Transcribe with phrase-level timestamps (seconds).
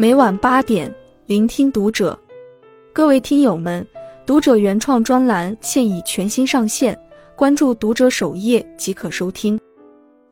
[0.00, 0.94] 每晚八点，
[1.26, 2.16] 聆听读者。
[2.92, 3.84] 各位听友们，
[4.24, 6.96] 读者原创专栏现已全新上线，
[7.34, 9.58] 关注读者首页即可收听。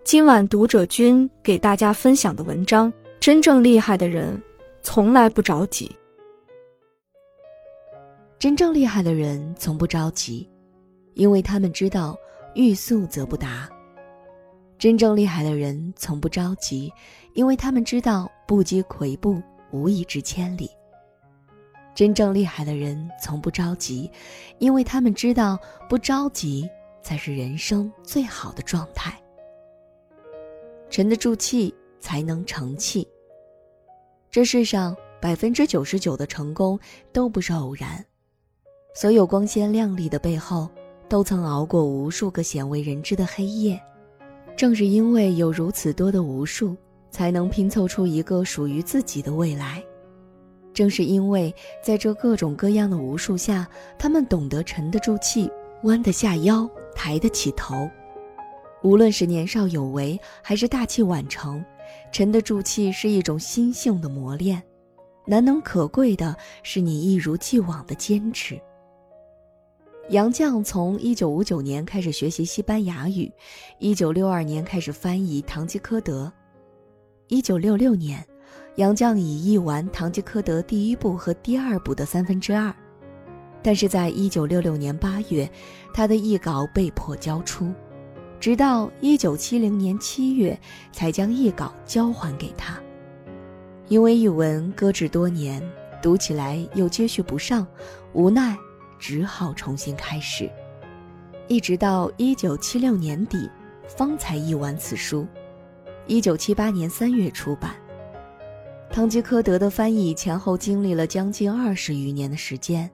[0.04, 4.40] 今晚读者君给大家分享的文章：真正厉害的人
[4.82, 5.90] 从来不着急。
[8.38, 10.48] 真正厉害的人从不着急，
[11.14, 12.16] 因为他们知道
[12.54, 13.68] 欲速则不达。
[14.78, 16.92] 真正厉害的人从不着急，
[17.32, 20.70] 因为他们知道不积跬步，无以至千里。
[21.94, 24.10] 真正厉害的人从不着急，
[24.58, 25.58] 因为他们知道
[25.88, 26.68] 不着急
[27.02, 29.18] 才是人生最好的状态。
[30.90, 33.08] 沉得住气，才能成器。
[34.30, 36.78] 这世上百分之九十九的成功
[37.12, 38.04] 都不是偶然，
[38.94, 40.68] 所有光鲜亮丽的背后，
[41.08, 43.80] 都曾熬过无数个鲜为人知的黑夜。
[44.54, 46.76] 正是因为有如此多的无数，
[47.16, 49.82] 才能拼凑出一个属于自己的未来。
[50.74, 53.66] 正是因为在这各种各样的无数下，
[53.98, 55.50] 他们懂得沉得住气，
[55.84, 57.88] 弯得下腰，抬得起头。
[58.82, 61.64] 无论是年少有为，还是大器晚成，
[62.12, 64.62] 沉得住气是一种心性的磨练。
[65.24, 68.60] 难能可贵的是你一如既往的坚持。
[70.10, 73.32] 杨绛从一九五九年开始学习西班牙语，
[73.78, 76.30] 一九六二年开始翻译《堂吉诃德》。
[77.28, 78.24] 一九六六年，
[78.76, 82.72] 杨绛已译完《堂吉诃德》第一部和第二部的三分之二，
[83.64, 85.50] 但是在一九六六年八月，
[85.92, 87.72] 他的译稿被迫交出，
[88.38, 90.56] 直到一九七零年七月
[90.92, 92.78] 才将译稿交还给他。
[93.88, 95.60] 因为译文搁置多年，
[96.00, 97.66] 读起来又接续不上，
[98.12, 98.56] 无奈。
[99.00, 100.48] 只好重新开始，
[101.48, 103.50] 一直到一九七六年底，
[103.88, 105.26] 方才译完此书。
[106.06, 107.74] 一九七八年三月出版。
[108.94, 112.90] 《堂吉诃德》的翻译前后经历了将近二十余年的时间，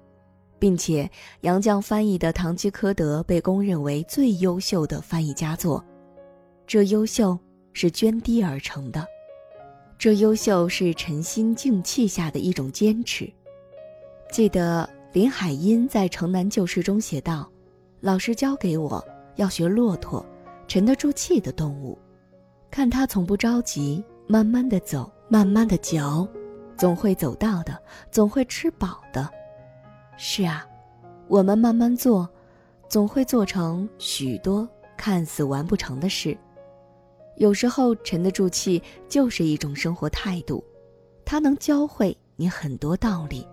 [0.58, 1.08] 并且
[1.42, 5.84] 杨绛翻译的《堂吉诃德》被公认为最优秀的翻译佳作。
[6.66, 7.38] 这优秀
[7.72, 9.06] 是涓滴而成的，
[9.98, 13.30] 这优秀是沉心静气下的一种坚持。
[14.30, 14.88] 记得。
[15.12, 17.46] 林海音在《城南旧事》中写道
[18.00, 19.04] ：“老师教给我
[19.36, 20.24] 要学骆驼，
[20.66, 21.98] 沉得住气的动物，
[22.72, 26.26] 看他从不着急，慢慢的走，慢慢的嚼，
[26.74, 27.78] 总会走到的，
[28.10, 29.28] 总会吃饱的。
[30.16, 30.66] 是啊，
[31.28, 32.26] 我们慢慢做，
[32.88, 34.66] 总会做成许多
[34.96, 36.34] 看似完不成的事。
[37.36, 40.64] 有时候沉得住气就是一种生活态度，
[41.26, 43.46] 它能教会你很多道理。”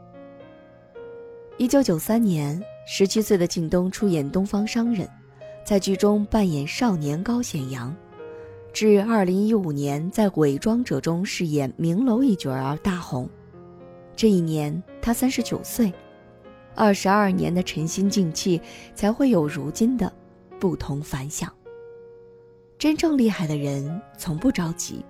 [1.60, 5.06] 一九九三年，十七岁的靳东出演《东方商人》，
[5.66, 7.94] 在剧中扮演少年高显阳，
[8.72, 13.30] 至二零一五年在《伪装者》中饰演明楼一角而大红。
[14.16, 15.94] 这一年他三十九岁，
[16.76, 18.62] 二十二年的沉心静气，
[18.94, 20.12] 才会有如今的
[20.60, 21.52] 不同凡响。
[22.78, 25.04] 真正厉害的人从不着急，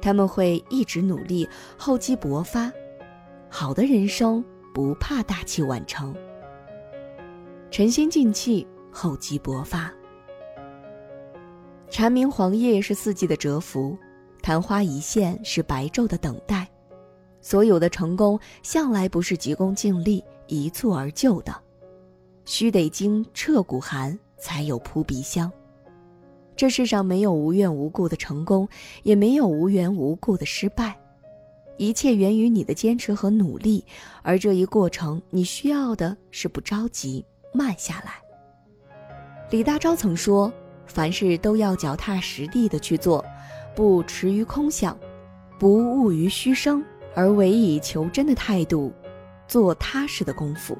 [0.00, 2.72] 他们会一直努力，厚积薄发。
[3.48, 4.44] 好的人生。
[4.74, 6.12] 不怕大器晚成，
[7.70, 9.88] 沉心静气，厚积薄发。
[11.94, 13.96] 蝉鸣黄叶是四季的蛰伏，
[14.42, 16.68] 昙花一现是白昼的等待。
[17.40, 21.54] 所有的成功向来不是急功近利、一蹴而就的，
[22.46, 25.48] 须得经彻骨寒，才有扑鼻香。
[26.56, 28.68] 这世上没有无缘无故的成功，
[29.04, 30.98] 也没有无缘无故的失败。
[31.76, 33.84] 一切源于你的坚持和努力，
[34.24, 38.14] 而这一过程，你需要的是不着急，慢下来。
[39.48, 40.52] 李大钊曾说
[40.86, 43.24] ：“凡事都要脚踏实地的去做，
[43.74, 44.96] 不驰于空想，
[45.58, 46.84] 不骛于虚声，
[47.14, 48.92] 而唯以求真的态度，
[49.48, 50.76] 做踏实的功夫。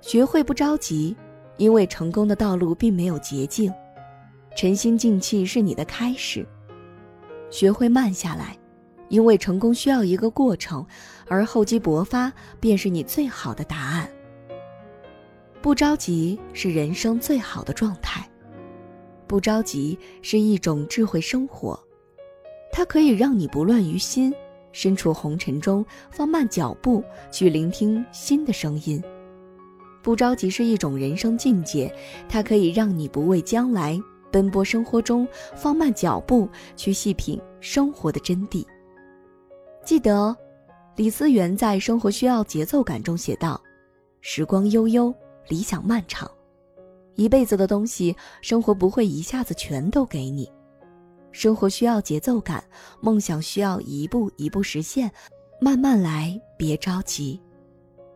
[0.00, 1.16] 学会不着急，
[1.56, 3.72] 因为成功的道路并没有捷径。
[4.56, 6.46] 沉心静气是你的开始，
[7.50, 8.56] 学会慢下来。”
[9.10, 10.84] 因为成功需要一个过程，
[11.28, 14.08] 而厚积薄发便是你最好的答案。
[15.60, 18.26] 不着急是人生最好的状态，
[19.26, 21.78] 不着急是一种智慧生活，
[22.72, 24.32] 它可以让你不乱于心，
[24.72, 29.02] 身处红尘中放慢脚步去聆听新的声音。
[30.02, 31.90] 不着急是一种人生境界，
[32.28, 33.98] 它可以让你不畏将来，
[34.30, 35.26] 奔波生活中
[35.56, 38.66] 放慢脚步去细品生活的真谛。
[39.82, 40.36] 记得，
[40.96, 43.60] 李思源在《生活需要节奏感》中写道
[44.20, 45.14] ：“时光悠悠，
[45.48, 46.30] 理想漫长，
[47.16, 50.50] 一辈子的东西，生活不会一下子全都给你。
[51.32, 52.62] 生活需要节奏感，
[53.00, 55.10] 梦想需要一步一步实现，
[55.60, 57.40] 慢慢来，别着急。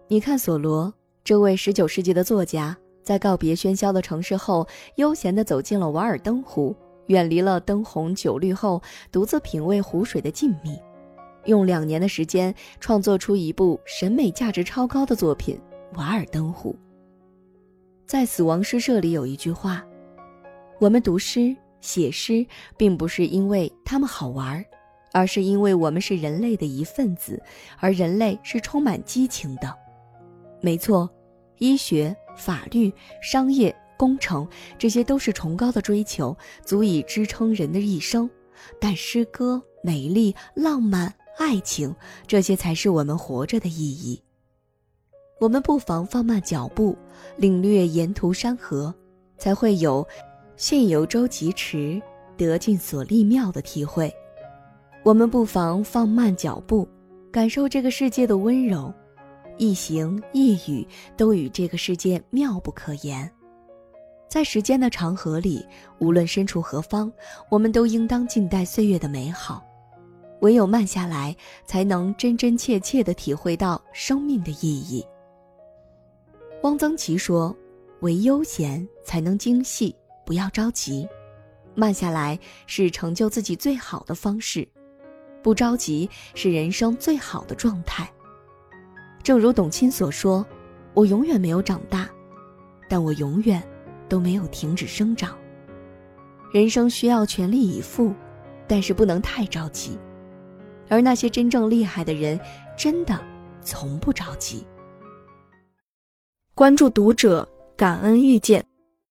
[0.06, 0.93] 你看索罗
[1.25, 4.67] 这位十九世纪的作家，在告别喧嚣的城市后，
[4.97, 6.75] 悠闲地走进了瓦尔登湖，
[7.06, 8.81] 远离了灯红酒绿后，
[9.11, 10.81] 独自品味湖水的静谧，
[11.44, 15.61] 用两年的时间创作出一部审美价值超高的作品
[15.99, 16.73] 《瓦尔登湖》。
[18.08, 19.84] 在《死亡诗社》里有一句话
[20.81, 22.44] ：“我们读诗、写诗，
[22.75, 24.64] 并不是因为它们好玩，
[25.12, 27.38] 而是因为我们是人类的一份子，
[27.78, 29.76] 而人类是充满激情的。”
[30.62, 31.06] 没错，
[31.58, 32.90] 医学、法律、
[33.20, 36.34] 商业、工程，这些都是崇高的追求，
[36.64, 38.28] 足以支撑人的一生。
[38.81, 41.94] 但诗歌、美丽、浪漫、爱情，
[42.26, 44.22] 这些才是我们活着的意义。
[45.40, 46.96] 我们不妨放慢脚步，
[47.37, 48.93] 领略沿途山河，
[49.37, 50.06] 才会有
[50.56, 52.00] “现游舟疾驰，
[52.37, 54.12] 得尽所立妙”的体会。
[55.05, 56.88] 我们不妨放慢脚步，
[57.31, 58.93] 感受这个世界的温柔。
[59.58, 60.87] 一行一语
[61.17, 63.31] 都与这个世界妙不可言，
[64.29, 65.64] 在时间的长河里，
[66.00, 67.12] 无论身处何方，
[67.49, 69.64] 我们都应当静待岁月的美好。
[70.41, 71.34] 唯有慢下来，
[71.64, 75.05] 才能真真切切地体会到生命的意义。
[76.62, 77.56] 汪曾祺说
[78.02, 79.94] ：“唯悠闲才能精细，
[80.26, 81.08] 不要着急，
[81.76, 84.66] 慢下来是成就自己最好的方式，
[85.40, 88.10] 不着急是人生最好的状态。”
[89.22, 90.44] 正如董卿所说
[90.94, 92.08] ：“我永远没有长大，
[92.88, 93.62] 但我永远
[94.08, 95.38] 都没有停止生长。
[96.52, 98.12] 人生需要全力以赴，
[98.66, 99.96] 但是不能太着急。
[100.88, 102.40] 而那些真正厉害的人，
[102.76, 103.16] 真的
[103.62, 104.66] 从不着急。”
[106.58, 108.68] 关注读者，感恩遇见。